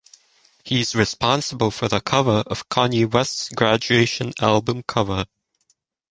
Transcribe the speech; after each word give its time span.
He 0.65 0.79
is 0.81 0.95
responsible 0.95 1.69
for 1.69 1.87
the 1.87 1.99
cover 1.99 2.39
of 2.47 2.67
Kanye 2.69 3.05
wests' 3.05 3.49
Graduation 3.49 4.33
album 4.41 4.81
cover. 4.81 5.25